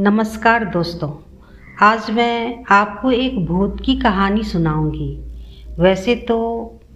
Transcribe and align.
नमस्कार 0.00 0.64
दोस्तों। 0.64 1.10
आज 1.82 2.10
मैं 2.10 2.64
आपको 2.70 3.10
एक 3.10 3.46
भूत 3.46 3.82
की 3.84 3.96
कहानी 3.96 4.42
सुनाऊँगी। 4.42 5.20
वैसे 5.78 6.14
तो 6.14 6.36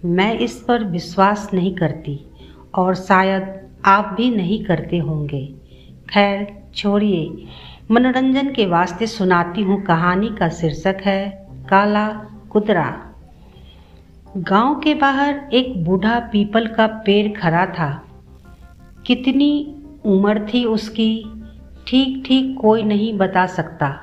मैं 0.05 0.39
इस 0.39 0.65
पर 0.67 0.83
विश्वास 0.83 1.49
नहीं 1.53 1.75
करती 1.75 2.25
और 2.75 2.95
शायद 2.95 3.69
आप 3.85 4.13
भी 4.17 4.29
नहीं 4.29 4.65
करते 4.65 4.97
होंगे। 4.97 5.55
खैर, 6.09 6.63
छोड़िए। 6.75 7.47
मनोरंजन 7.91 8.51
के 8.51 8.65
वास्ते 8.65 9.07
सुनाती 9.07 9.61
हूँ 9.61 9.83
कहानी 9.83 10.29
का 10.29 10.49
शीर्षक 10.49 10.97
है, 11.01 11.47
काला 11.69 12.07
कुतरा। 12.49 13.01
गाँव 14.37 14.79
के 14.79 14.93
बाहर 14.93 15.49
एक 15.53 15.85
बूढ़ा 15.85 16.19
पीपल 16.19 16.67
का 16.67 16.87
पेड़ 16.87 17.39
खड़ा 17.39 17.65
था। 17.65 18.05
कितनी 19.05 19.75
उम्र 20.05 20.47
थी 20.53 20.65
उसकी? 20.65 21.42
ठीक 21.87 22.23
ठीक 22.25 22.57
कोई 22.61 22.83
नहीं 22.83 23.17
बता 23.17 23.45
सकता। 23.45 23.93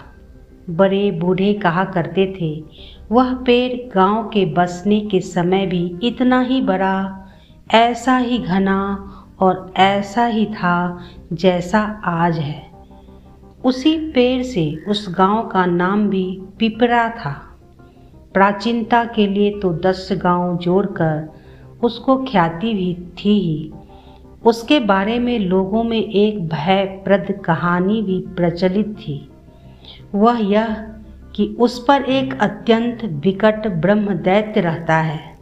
बड़े 0.71 1.11
बूढ़े 1.11 1.53
कहा 1.55 1.85
करते 1.85 2.27
थे, 2.41 2.65
वह 3.13 3.33
पेड़ 3.35 3.95
गाँव 3.95 4.29
के 4.29 4.45
बसने 4.45 5.01
के 5.01 5.21
समय 5.21 5.67
भी 5.67 5.99
इतना 6.03 6.41
ही 6.41 6.61
बड़ा, 6.61 7.27
ऐसा 7.71 8.17
ही 8.17 8.39
घना 8.39 8.79
और 9.41 9.73
ऐसा 9.77 10.27
ही 10.27 10.47
था 10.47 11.01
जैसा 11.33 11.81
आज 12.05 12.39
है। 12.39 12.71
उसी 13.65 13.97
पेड़ 14.11 14.43
से 14.43 14.85
उस 14.89 15.07
गाँव 15.19 15.47
का 15.49 15.67
नाम 15.67 16.09
भी 16.09 16.43
पिपरा 16.59 17.09
था। 17.09 17.33
प्राचीनता 18.35 19.05
के 19.05 19.27
लिए 19.27 19.59
तो 19.61 19.73
दस 19.73 20.09
गाँव 20.13 20.57
जोड़कर 20.59 21.29
उसको 21.83 22.17
ख्याति 22.25 22.75
भी 22.75 22.95
थी 23.19 23.39
ही। 23.41 23.73
उसके 24.47 24.81
बारे 24.81 25.19
में 25.19 25.39
लोगों 25.39 25.83
में 25.83 26.11
एक 26.11 26.49
भयप्रद 26.49 27.41
कहानी 27.45 28.03
भी 28.03 28.21
प्रचलित 28.21 28.87
थी। 28.87 29.31
वह 30.15 30.39
यह 30.39 30.75
कि 31.35 31.57
उस 31.61 31.85
पर 31.89 32.03
एक 32.03 32.41
अत्यंत 32.41 32.99
विकट 33.05 33.69
ब्रह्म 33.69 34.15
दैत्य 34.15 34.61
रहता 34.61 34.97
है। 34.97 35.37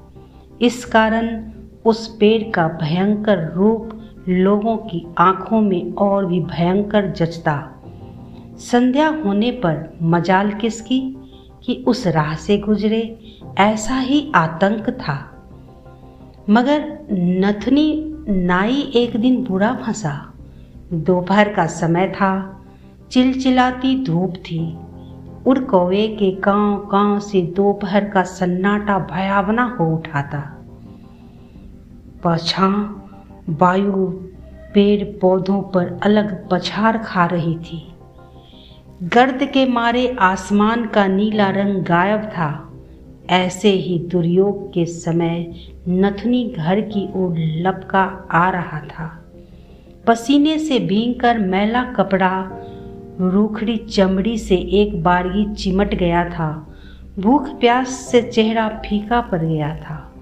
इस 0.62 0.84
कारण 0.84 1.50
उस 1.84 2.16
पेड़ 2.16 2.50
का 2.50 2.68
भयंकर 2.68 3.52
रूप 3.52 3.90
लोगों 4.28 4.76
की 4.76 5.06
आँखों 5.18 5.60
में 5.60 5.94
और 5.94 6.26
भी 6.26 6.40
भयंकर 6.40 7.06
जचता। 7.06 7.82
संध्या 8.58 9.08
होने 9.08 9.50
पर 9.50 9.96
मजाल 10.02 10.50
किसकी? 10.50 11.14
कि 11.62 11.84
उस 11.86 12.06
राह 12.06 12.34
से 12.34 12.58
गुजरे, 12.58 13.18
ऐसा 13.58 13.94
ही 13.94 14.32
आतंक 14.34 14.90
था। 14.90 15.46
मगर 16.50 16.98
नथनी 17.12 18.07
नाई 18.28 18.80
एक 18.80 19.16
दिन 19.16 19.44
बुरा 19.44 19.74
फंसा। 19.74 20.32
दोपहर 20.92 21.52
का 21.54 21.66
समय 21.66 22.08
था। 22.08 22.62
चिलचिलाती 23.10 24.04
धूप 24.04 24.34
थी। 24.34 24.78
उड़ 25.46 25.58
कौवे 25.58 26.08
के 26.08 26.30
कांव 26.30 26.78
कांव 26.78 27.18
से 27.18 27.42
दोपहर 27.42 28.04
का 28.04 28.22
सन्नाटा 28.22 28.98
भयावना 28.98 29.76
हो 29.80 29.94
उठा 29.94 30.22
था 30.22 30.58
पछा 32.24 32.68
वायु 33.48 34.06
पेड़ 34.74 35.18
पौधों 35.20 35.62
पर 35.62 36.00
अलग 36.02 36.48
पछाड़ 36.50 36.96
खा 36.96 37.26
रही 37.26 37.58
थी। 37.58 37.92
गर्द 39.02 39.42
के 39.42 39.66
मारे 39.66 40.16
आसमान 40.20 40.86
का 40.86 41.06
नीला 41.06 41.50
रंग 41.50 41.84
गायब 41.84 42.22
था। 42.22 42.67
ऐसे 43.30 43.70
ही 43.70 43.98
दुर्योग 43.98 44.72
के 44.72 44.86
समय 44.86 45.54
नथनी 45.88 46.44
घर 46.44 46.80
की 46.80 47.08
ओर 47.16 47.34
लपका 47.38 48.28
आ 48.30 48.50
रहा 48.50 48.80
था। 48.80 49.24
पसीने 50.06 50.58
से 50.58 50.78
भींग 50.78 51.14
कर 51.14 51.38
मैला 51.38 51.82
कपड़ा 51.82 52.50
रूखड़ी 53.20 53.76
चमड़ी 53.76 54.38
से 54.38 54.56
एक 54.56 55.02
बारगी 55.02 55.54
चिमट 55.54 55.94
गया 55.94 56.24
था। 56.24 56.74
भूख 57.18 57.48
प्यास 57.48 57.88
से 57.88 58.22
चेहरा 58.22 58.68
फीका 58.68 59.20
पड़ 59.20 59.42
गया 59.42 59.76
था। 59.76 60.14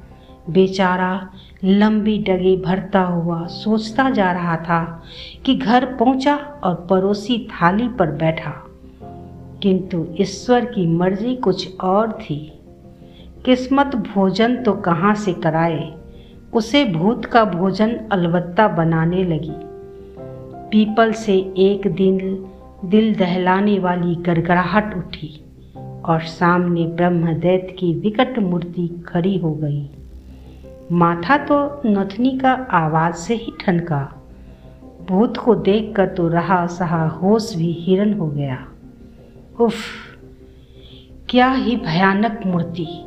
बेचारा 0.51 1.31
लंबी 1.65 2.19
डगे 2.19 2.57
भरता 2.57 3.01
हुआ 3.01 3.47
सोचता 3.47 4.11
जा 4.11 4.33
रहा 4.33 4.57
था 4.57 5.03
कि 5.45 5.55
घर 5.55 5.85
पहुँचा 5.85 6.35
और 6.37 6.87
पड़ोसी 6.91 7.49
थाली 7.53 7.89
पर 7.89 8.07
बैठा। 8.07 8.67
किंतु 9.63 10.07
ईश्वर 10.21 10.65
की 10.65 10.87
मर्ज़ी 10.87 11.37
कुछ 11.37 11.81
और 11.81 12.13
थी। 12.13 12.56
किस्मत 13.47 13.87
भोजन 13.87 14.57
तो 14.57 14.73
कहाँ 14.73 15.15
से 15.15 15.33
कराए? 15.33 15.95
उसे 16.53 16.85
भूत 16.85 17.25
का 17.25 17.45
भोजन 17.45 17.97
अलबत्ता 18.13 18.69
बनाने 18.69 19.25
लगी। 19.25 19.53
पीपल 20.71 21.13
से 21.13 21.35
एक 21.59 21.87
दिन 21.87 22.19
दिल 22.85 23.15
दहलाने 23.15 23.79
वाली 23.79 24.15
गड़गड़ाहट 24.15 24.97
उठी 24.97 25.45
और 26.05 26.21
सामने 26.21 26.85
ब्रह्मदैत 26.85 27.77
की 27.79 27.95
विकट 27.95 28.39
मूर्ति 28.39 29.05
खड़ी 29.09 29.39
हो 29.39 29.55
गई। 29.55 29.91
माथा 30.93 31.37
तो 31.37 31.81
नथनी 31.87 32.39
का 32.39 32.53
आवाज़ 32.53 33.15
से 33.15 33.35
ही 33.35 33.53
ठनका। 33.61 34.23
भूत 35.09 35.37
को 35.37 35.55
देखकर 35.55 36.07
तो 36.07 36.29
रहा 36.29 36.67
सहा 36.67 37.09
होश 37.09 37.55
भी 37.57 37.73
हिरन 37.73 38.15
हो 38.15 38.27
गया। 38.27 38.67
उफ, 39.61 39.75
क्या 41.29 41.51
ही 41.51 41.77
भयानक 41.77 42.41
मूर्ति! 42.47 43.06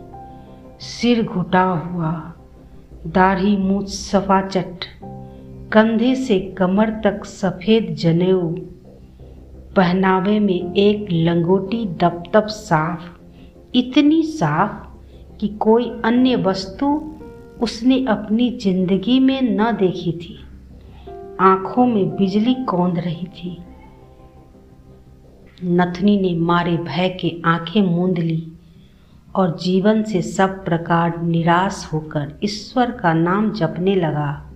सिर 0.80 1.24
घुटा 1.24 1.64
हुआ, 1.64 2.34
दाढ़ी 3.08 3.58
मूछ 3.58 3.90
सफाचट 3.90 4.86
कंधे 5.74 6.16
से 6.16 6.40
कमर 6.40 6.90
तक 6.90 7.26
सफ़ेद 7.26 7.96
जनेऊ, 7.96 8.48
पहनावे 9.76 10.40
में 10.40 10.74
एक 10.74 11.08
लंगोटी 11.12 11.86
दपदप 11.86 12.46
साफ़, 12.46 13.10
इतनी 13.76 14.24
साफ़ 14.24 14.88
कि 15.38 15.48
कोई 15.48 15.92
अन्य 16.06 16.36
वस्तु 16.36 17.16
उसने 17.62 18.06
अपनी 18.06 18.50
ज़िंदगी 18.50 19.20
में 19.20 19.42
न 19.42 19.72
देखी 19.72 20.12
थी। 20.12 20.40
आँखों 21.40 21.86
में 21.86 22.16
बिजली 22.16 22.54
कौंध 22.54 23.00
रही 23.00 23.26
थी। 23.26 23.58
नथनी 25.64 26.20
ने 26.20 26.40
मारे 26.40 26.78
भय 26.78 27.10
के 27.10 27.42
आँखें 27.46 27.82
मूंद 27.82 28.20
ली। 28.20 28.52
और 29.36 29.58
जीवन 29.58 30.04
से 30.04 30.22
सब 30.22 30.66
प्रकार 30.66 31.22
निराश 31.22 31.90
होकर 31.94 32.40
ईश्वर 32.44 32.92
का 32.92 33.14
नाम 33.14 33.52
जपने 33.52 33.96
लगा। 33.96 34.52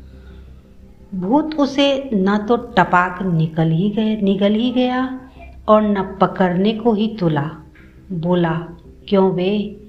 भूत 1.16 1.56
उसे 1.56 2.10
न 2.14 2.38
तो 2.38 2.58
टपाक 2.58 3.22
निकल 3.22 3.70
ही 3.70 3.90
गए 3.90 4.22
निकल 4.22 4.54
ही 4.54 4.72
गया 4.72 5.20
और 5.68 5.82
न 5.82 6.18
पकड़ने 6.22 6.74
को 6.74 6.94
ही 6.94 7.18
तुला। 7.20 7.52
बोला, 8.12 8.68
क्यों 9.08 9.32
वे? 9.32 9.82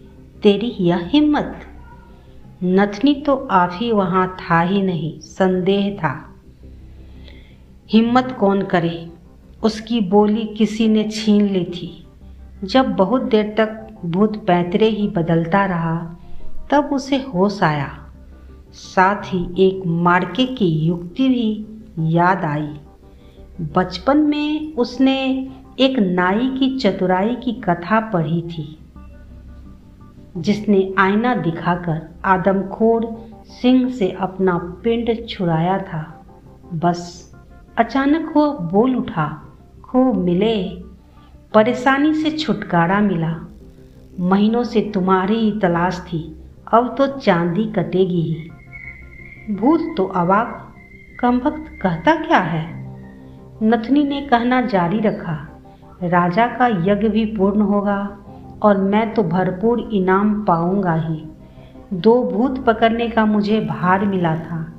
तेरी 0.43 0.77
यह 0.81 0.97
हिम्मत? 0.97 1.61
नथनी 2.65 3.15
तो 3.15 3.49
आप 3.51 3.71
ही 3.73 3.93
वहाँ 3.93 4.37
था 4.37 4.61
ही 4.61 4.83
नहीं, 4.83 5.21
संदेह 5.21 5.97
था। 5.97 6.35
हिम्मत 7.91 8.37
कौन 8.41 8.63
करे? 8.63 9.11
उसकी 9.63 10.01
बोली 10.01 10.45
किसी 10.45 10.89
ने 10.89 11.05
छीन 11.05 11.49
ली 11.49 11.65
थी। 11.65 12.07
जब 12.65 12.87
बहुत 12.97 13.23
देर 13.23 13.55
तक 13.57 13.84
भूत 14.05 14.37
पैतरे 14.47 14.89
ही 14.89 15.09
बदलता 15.09 15.65
रहा, 15.65 16.17
तब 16.71 16.91
उसे 16.93 17.17
होश 17.17 17.63
आया। 17.63 17.91
साथ 18.73 19.23
ही 19.25 19.47
एक 19.59 19.87
मार्के 19.87 20.45
की 20.47 20.67
युक्ति 20.67 21.29
भी 21.29 21.67
याद 22.17 22.45
आई। 22.45 22.75
बचपन 23.77 24.19
में 24.19 24.75
उसने 24.75 25.17
एक 25.79 25.99
नाई 25.99 26.49
की 26.49 26.79
चतुराई 26.79 27.35
की 27.35 27.53
कथा 27.53 28.01
पढ़ी 28.01 28.43
थी, 28.43 28.79
जिसने 30.37 30.95
आईना 30.99 31.35
दिखाकर 31.35 32.01
आदमखोर 32.25 33.07
सिंह 33.47 33.91
से 33.91 34.11
अपना 34.11 34.59
पिंड 34.85 35.27
छुड़ाया 35.29 35.79
था। 35.79 36.25
बस 36.75 37.35
अचानक 37.77 38.33
वो 38.37 38.51
बोल 38.53 38.97
उठा 38.97 39.43
खो 39.85 40.13
मिले, 40.13 40.69
परेशानी 41.55 42.15
से 42.15 42.31
छुटकारा 42.31 43.01
मिला। 43.01 43.35
महीनों 44.21 44.63
से 44.65 44.81
तुम्हारी 44.95 45.35
ही 45.35 45.59
तलाश 45.61 46.01
थी, 46.01 46.37
अब 46.73 46.95
तो 46.99 47.07
चांदी 47.07 47.65
कटेगी 47.65 48.21
ही। 48.23 49.55
भूत 49.55 49.81
तो 49.97 50.05
अवाक 50.05 50.75
कम 51.21 51.37
वक्त 51.37 51.81
कहता 51.83 52.15
क्या 52.15 52.39
है? 52.39 52.67
नथनी 53.63 54.05
ने 54.05 54.21
कहना 54.21 54.61
जारी 54.63 55.01
रखा, 55.01 55.61
राजा 56.03 56.47
का 56.47 56.67
यज्ञ 56.67 57.09
भी 57.09 57.25
पूर्ण 57.25 57.61
होगा 57.61 58.19
और 58.63 58.79
मैं 58.79 59.15
तो 59.15 59.23
भरपूर 59.23 59.91
इनाम 59.93 60.45
पाऊँगा 60.45 60.95
ही। 60.95 61.25
दो 61.93 62.23
भूत 62.25 62.65
पकड़ने 62.65 63.09
का 63.09 63.25
मुझे 63.25 63.61
भार 63.61 64.05
मिला 64.05 64.37
था। 64.37 64.73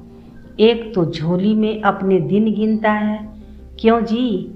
एक 0.60 0.96
तो 0.96 1.06
झोली 1.06 1.54
में 1.56 1.82
अपने 1.82 2.20
दिन 2.20 2.54
गिनता 2.54 2.92
है। 2.92 3.30
क्यों 3.80 4.02
जी? 4.02 4.52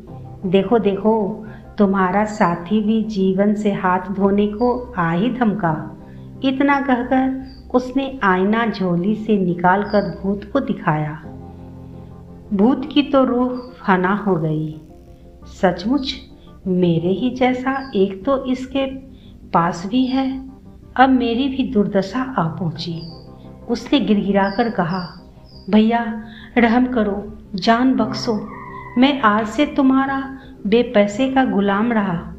देखो 0.46 0.80
देखो 0.80 1.46
तुम्हारा 1.80 2.26
साथी 2.26 2.82
भी 2.82 3.04
जीवन 3.04 3.54
से 3.54 3.74
हाथ 3.74 4.00
धोने 4.00 4.48
को 4.48 4.94
आ 4.98 5.12
ही 5.12 5.30
थमका 5.30 5.98
इतना 6.44 6.82
कहकर 6.82 7.52
उसने 7.76 8.20
आईना 8.24 8.66
झोली 8.66 9.16
से 9.16 9.38
निकालकर 9.38 10.02
भूत 10.02 10.44
को 10.54 10.60
दिखाया। 10.60 11.22
भूत 12.54 12.90
की 12.94 13.02
तो 13.02 13.24
रूह 13.24 13.50
फना 13.82 14.16
हो 14.16 14.36
गई। 14.36 14.82
सचमुच, 15.62 16.16
मेरे 16.68 17.10
ही 17.10 17.30
जैसा 17.30 17.92
एक 17.96 18.26
तो 18.26 18.46
इसके 18.46 18.86
पास 19.54 19.86
भी 19.88 20.06
है, 20.06 20.50
अब 20.96 21.10
मेरी 21.10 21.48
भी 21.50 21.64
दुर्दशा 21.64 22.22
आ 22.22 22.44
पहुँची। 22.44 23.02
उसने 23.70 24.00
गिरगिराकर 24.00 24.70
कहा, 24.70 25.08
भैया, 25.70 26.24
रहम 26.58 26.86
करो, 26.86 27.38
जान 27.56 27.94
बख्शो। 27.94 28.50
मैं 28.98 29.22
आज 29.22 29.48
से 29.48 29.66
तुम्हारा 29.66 30.40
बेपैसे 30.68 31.32
का 31.32 31.46
गुलाम 31.46 31.92
रहा। 31.92 32.34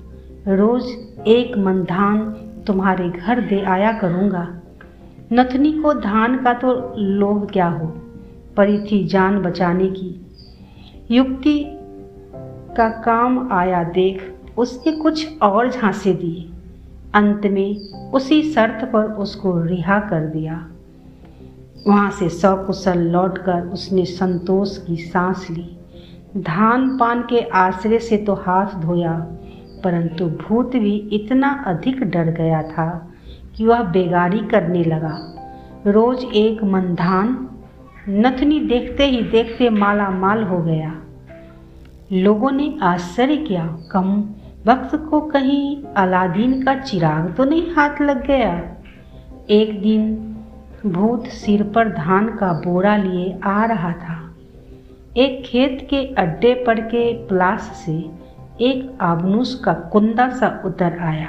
रोज 0.49 0.85
एक 1.27 1.59
मन 1.59 1.83
धान 1.83 2.21
तुम्हारे 2.67 3.09
घर 3.09 3.41
दे 3.41 3.61
आया 3.61 3.93
करूँगा। 3.93 4.61
नथनी 5.33 5.73
को 5.73 5.95
धान 5.95 6.45
का 6.45 6.53
तो 6.53 6.95
लोभ 6.99 7.51
क्या 7.51 7.69
हो? 7.69 7.87
परी 8.57 8.79
थी 8.79 9.07
जान 9.07 9.39
बचाने 9.43 9.87
की। 9.87 10.27
युक्ति 11.11 11.65
का 12.77 12.89
काम 12.89 13.53
आया 13.53 13.85
देख, 13.85 14.35
उसने 14.59 14.93
कुछ 14.93 15.41
और 15.43 15.71
झांसे 15.71 16.13
दिए। 16.13 16.51
अंत 17.15 17.47
में 17.47 17.77
उसी 18.13 18.43
शर्त 18.43 18.93
पर 18.93 19.05
उसको 19.05 19.63
रिहा 19.63 20.01
कर 20.01 20.27
दिया। 20.27 20.69
वहाँ 21.89 22.11
से 22.11 22.29
सकुशल 22.29 22.99
लौटकर 22.99 23.63
उसने 23.63 24.05
संतोष 24.05 24.79
की 24.79 24.97
सांस 24.97 25.47
ली। 25.51 25.80
धान 26.37 26.89
पान 26.99 27.23
के 27.23 27.41
आश्रय 27.41 27.99
से 27.99 28.17
तो 28.17 28.35
हाथ 28.37 28.75
धोया, 28.81 29.13
परंतु 29.85 30.27
भूत 30.39 30.77
भी 30.77 30.95
इतना 31.13 31.49
अधिक 31.67 32.03
डर 32.03 32.31
गया 32.33 32.63
था 32.63 32.89
कि 33.57 33.67
वह 33.67 33.83
बेगारी 33.83 34.39
करने 34.49 34.85
लगा। 34.85 35.17
रोज 35.87 36.25
एक 36.25 36.63
मंधान 36.65 37.37
नथनी 38.09 38.61
देखते 38.61 39.07
ही 39.07 39.23
देखते 39.23 39.71
माला 39.71 40.09
माल 40.11 40.43
हो 40.43 40.59
गया। 40.59 40.95
लोगों 42.13 42.51
ने 42.51 42.75
आश्चर्य 42.83 43.37
किया, 43.39 43.67
कम 43.93 44.15
वक्त 44.67 44.97
को 45.11 45.21
कहीं 45.21 45.83
अलादीन 45.97 46.63
का 46.63 46.75
चिराग 46.75 47.35
तो 47.35 47.45
नहीं 47.45 47.71
हाथ 47.73 48.01
लग 48.01 48.27
गया। 48.27 48.55
एक 49.51 49.81
दिन 49.83 50.17
भूत 50.87 51.27
सिर 51.35 51.63
पर 51.75 51.89
धान 51.89 52.29
का 52.37 52.53
बोरा 52.61 52.97
लिए 52.97 53.39
आ 53.45 53.65
रहा 53.65 53.93
था। 53.93 54.20
एक 55.17 55.43
खेत 55.47 55.87
के 55.91 56.15
अड्डे 56.15 56.65
पर 56.67 56.81
के 56.81 57.15
प्लास 57.15 57.61
से 57.61 58.11
एक 58.61 58.99
आबनूस 59.01 59.63
का 59.65 59.73
कुंदा 59.73 60.31
सा 60.31 60.63
उतर 60.65 60.99
आया। 60.99 61.29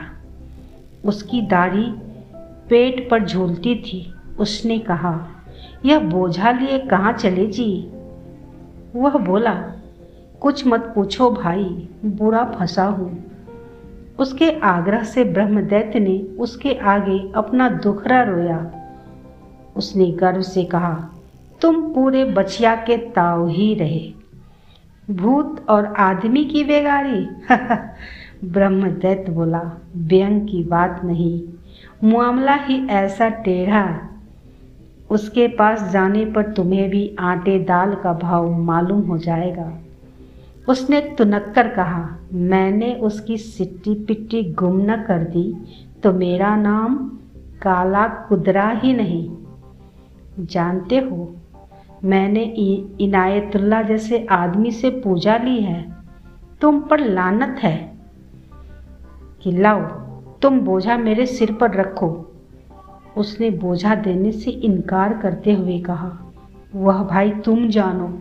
उसकी 1.05 1.41
दाढ़ी 1.41 1.91
पेट 2.69 3.09
पर 3.09 3.25
झूलती 3.25 3.75
थी। 3.75 4.13
उसने 4.39 4.79
कहा, 4.79 5.27
यह 5.85 5.99
बोझा 5.99 6.51
लिए 6.51 6.79
कहाँ 6.79 7.13
चले 7.13 7.45
जी? 7.45 7.91
वह 8.95 9.17
बोला, 9.17 9.53
कुछ 10.41 10.67
मत 10.67 10.91
पूछो 10.95 11.31
भाई 11.31 11.89
बुरा 12.05 12.45
फंसा 12.45 12.83
हूँ। 12.83 13.23
उसके 14.19 14.59
आग्रह 14.59 15.03
से 15.03 15.23
ब्रह्मदैत्य 15.23 15.99
ने 15.99 16.19
उसके 16.19 16.73
आगे 16.73 17.31
अपना 17.35 17.69
दुखरा 17.69 18.23
रोया। 18.23 18.71
उसने 19.75 20.11
गर्व 20.11 20.41
से 20.41 20.63
कहा 20.63 21.09
तुम 21.61 21.93
पूरे 21.93 22.25
बचिया 22.25 22.75
के 22.75 22.97
ताव 22.97 23.47
ही 23.47 23.73
रहे। 23.73 24.13
भूत 25.11 25.65
और 25.69 25.85
आदमी 25.85 26.45
की 26.45 26.63
बेगारी? 26.63 27.27
ब्रह्मदैत्य 28.51 29.31
बोला 29.31 29.71
व्यंग 29.97 30.47
की 30.47 30.63
बात 30.63 31.01
नहीं, 31.03 31.43
मामला 32.09 32.53
ही 32.53 32.87
ऐसा 32.87 33.29
टेढ़ा। 33.29 33.99
उसके 35.09 35.47
पास 35.47 35.91
जाने 35.91 36.25
पर 36.25 36.51
तुम्हें 36.51 36.89
भी 36.89 37.15
आटे 37.19 37.59
दाल 37.59 37.95
का 37.95 38.13
भाव 38.13 38.61
मालूम 38.61 39.01
हो 39.01 39.17
जाएगा। 39.17 39.77
उसने 40.69 41.01
तुनक्कर 41.17 41.67
कहा, 41.67 42.17
मैंने 42.33 42.93
उसकी 42.93 43.37
सिट्टी 43.37 43.93
पिट्टी 43.93 44.43
गुम 44.43 44.81
न 44.81 45.03
कर 45.07 45.23
दी 45.23 45.55
तो 46.03 46.11
मेरा 46.13 46.55
नाम 46.55 46.95
काला 47.61 48.07
कुदरा 48.07 48.69
ही 48.69 48.93
नहीं। 48.93 49.31
जानते 50.39 50.97
हो 50.97 51.35
मैंने 52.03 52.43
इनायतुल्ला 53.01 53.81
जैसे 53.81 54.25
आदमी 54.31 54.71
से 54.71 54.89
पूजा 54.89 55.37
ली 55.37 55.61
है, 55.61 55.97
तुम 56.61 56.79
पर 56.79 56.99
लानत 56.99 57.59
है 57.59 57.75
कि 59.41 59.51
लाओ, 59.51 59.81
तुम 60.41 60.59
बोझा 60.59 60.97
मेरे 60.97 61.25
सिर 61.25 61.51
पर 61.51 61.71
रखो। 61.71 62.09
उसने 63.17 63.49
बोझा 63.49 63.95
देने 63.95 64.31
से 64.31 64.51
इनकार 64.51 65.13
करते 65.17 65.53
हुए 65.53 65.79
कहा, 65.79 66.11
वह 66.75 67.03
भाई 67.03 67.31
तुम 67.31 67.67
जानो। 67.67 68.11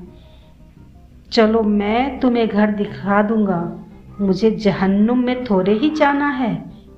चलो 1.33 1.63
मैं 1.63 2.21
तुम्हें 2.21 2.49
घर 2.49 2.71
दिखा 2.71 3.23
दूँगा, 3.23 3.79
मुझे 4.21 4.51
जहन्नुम 4.51 5.19
में 5.19 5.45
थोड़े 5.45 5.73
ही 5.73 5.91
जाना 5.91 6.29
है 6.29 6.55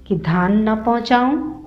कि 0.06 0.17
धान 0.17 0.69
न 0.69 0.75
पहुंचाऊं। 0.76 1.62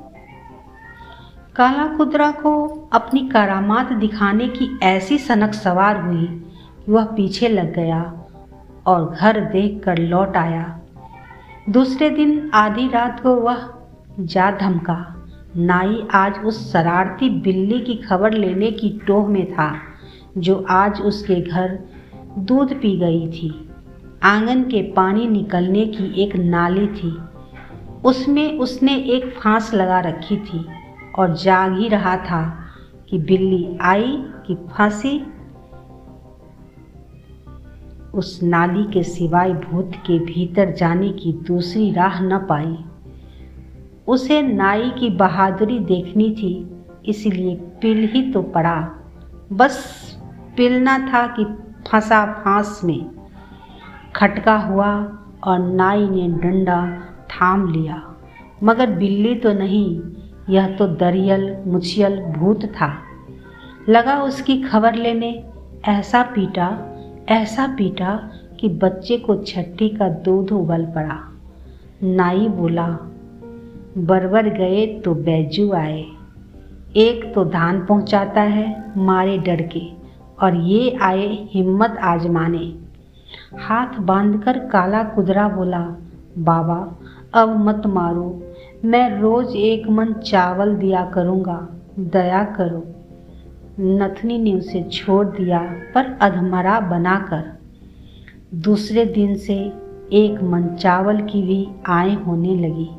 काला 1.56 1.86
कुदरा 1.88 2.32
को 2.32 2.66
अपनी 2.94 3.20
करामात 3.30 3.94
दिखाने 3.94 4.48
की 4.48 4.80
ऐसी 4.84 5.18
सनक 5.18 5.54
सवार 5.54 6.02
हुई 6.02 6.26
कि 6.86 6.92
वह 6.92 7.06
पीछे 7.06 7.48
लग 7.48 7.74
गया 7.76 8.02
और 8.86 9.16
घर 9.20 9.40
देख 9.40 9.82
कर 9.84 9.98
लौट 9.98 10.38
आया। 10.38 10.80
दूसरे 11.70 12.10
दिन 12.10 12.52
आधी 12.54 12.88
रात 12.88 13.20
को 13.20 13.36
वह 13.36 13.70
जा 14.20 14.52
धमका, 14.52 15.28
नाई, 15.58 16.08
आज 16.14 16.40
उस 16.46 16.74
शरारती 16.74 17.30
बिल्ली 17.30 17.80
की 17.80 17.96
खबर 17.96 18.34
लेने 18.34 18.72
की 18.72 19.02
टोह 19.08 19.28
में 19.28 19.52
था, 19.54 19.76
जो 20.38 20.66
आज 20.70 21.02
उसके 21.02 21.42
घर 21.42 21.80
दूध 22.38 22.74
पी 22.74 22.98
गई 23.00 23.28
थी। 23.28 23.70
आँगन 24.24 24.64
के 24.64 24.82
पानी 24.92 25.28
निकलने 25.28 25.86
की 25.86 26.24
एक 26.24 26.36
नाली 26.36 26.88
थी, 26.88 27.18
उसमें 28.04 28.60
उसने 28.60 28.96
एक 28.96 29.36
फांस 29.40 29.74
लगा 29.74 30.00
रखी 30.00 30.38
थी। 30.38 30.66
और 31.18 31.36
जाग 31.36 31.78
ही 31.78 31.88
रहा 31.88 32.18
था 32.18 32.60
कि 33.10 33.18
बिल्ली 33.18 33.78
आई, 33.82 34.24
कि 34.48 34.56
फांसी। 34.56 35.28
उस 38.14 38.40
नाली 38.44 38.84
के 38.84 39.04
सिवाय 39.04 39.54
भूत 39.54 39.92
के 39.96 40.20
भीतर 40.20 40.72
जाने 40.72 41.10
की 41.10 41.34
दूसरी 41.34 41.92
राह 41.92 42.22
न 42.22 42.38
पाई। 42.38 42.78
उसे 44.08 44.42
नाई 44.42 44.90
की 44.90 45.10
बहादुरी 45.10 45.80
देखनी 45.80 46.32
थी, 46.32 46.76
इसलिए 47.06 47.56
पिल 47.56 48.10
ही 48.14 48.32
तो 48.32 48.42
पड़ा। 48.42 48.90
बस 49.54 49.96
पिलना 50.58 50.98
था 50.98 51.28
कि 51.28 51.46
फंसा 51.92 52.26
फांस 52.26 52.82
में। 52.84 53.10
खटका 54.16 54.58
हुआ 54.58 55.18
और 55.44 55.60
नाई 55.60 56.10
ने 56.10 56.28
डंडा 56.28 57.00
थाम 57.28 57.72
लिया। 57.72 58.16
मगर 58.64 58.92
बिल्ली 58.92 59.36
तो 59.36 59.54
नहीं 59.54 60.00
यह 60.50 60.76
तो 60.76 60.88
दरियल 60.88 61.56
मुछियल 61.68 62.22
भूत 62.22 62.66
था। 62.66 62.94
लगा 63.90 64.22
उसकी 64.24 64.62
खबर 64.62 64.96
लेने, 64.96 65.44
ऐसा 65.86 66.22
पीटा 66.24 66.68
ऐसा 67.30 67.66
पीटा 67.68 68.30
कि 68.60 68.70
बच्चे 68.70 69.18
को 69.18 69.36
छट्टी 69.36 69.90
का 69.90 70.10
दूध 70.10 70.52
उबल 70.52 70.86
पड़ा। 70.86 71.18
नाई 72.04 72.48
बोला, 72.48 72.88
बरबर 73.98 74.50
गए 74.50 74.86
तो 75.06 75.14
बैजू 75.16 75.72
आए। 75.74 76.06
एक 76.96 77.32
तो 77.36 77.46
धान 77.46 77.86
पहुंचाता 77.86 78.42
है 78.42 78.94
मारे 78.98 79.38
डर 79.38 79.62
के, 79.62 79.82
और 80.42 80.56
ये 80.56 80.98
आए 81.02 81.28
हिम्मत 81.52 81.98
आजमाने। 82.04 82.74
हाथ 83.60 84.00
बांधकर 84.00 84.60
काला 84.60 85.04
कुदरा 85.04 85.48
बोला, 85.50 85.82
बाबा, 86.38 86.96
अब 87.34 87.58
मत 87.68 87.86
मारो 87.86 88.45
मैं 88.86 89.22
रोज 89.22 89.56
एक 89.56 89.88
मन 89.88 90.14
चावल 90.14 90.76
दिया 90.76 91.12
करूँगा। 91.14 91.70
दया 92.00 92.44
करो। 92.44 92.84
नथनी 93.80 94.38
ने 94.38 94.54
उसे 94.54 94.84
छोड़ 94.84 95.26
दिया, 95.26 95.60
पर 95.96 96.18
अधमरा 96.22 96.80
बनाकर। 96.80 97.60
दूसरे 98.56 99.06
दिन 99.06 99.36
से 99.36 99.74
एक 100.14 100.44
मन 100.44 100.76
चावल 100.80 101.22
की 101.22 101.42
भी 101.42 101.68
आय 101.88 102.14
होने 102.14 102.56
लगी। 102.56 102.90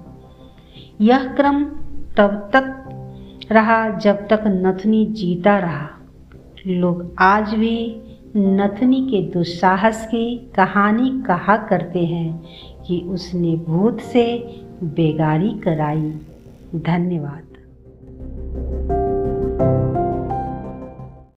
यह 1.01 1.33
क्रम 1.33 1.65
तब 2.17 2.51
तक 2.53 2.83
रहा 3.53 3.89
जब 3.89 4.29
तक 4.29 4.41
नथनी 4.47 5.07
जीता 5.07 5.59
रहा। 5.59 5.89
लोग 6.67 7.15
आज 7.19 7.55
भी 7.55 8.03
नथनी 8.37 9.01
के 9.11 9.23
दुस्साहस 9.23 10.07
की 10.07 10.51
कहानी 10.55 11.23
कहा 11.27 11.57
करते 11.57 11.99
हैं 11.99 12.45
कि 12.87 13.01
उसने 13.01 13.57
भूत 13.57 14.01
से 14.01 14.57
बेगारी 14.83 15.51
कराई। 15.51 16.13
धन्यवाद। 16.77 17.43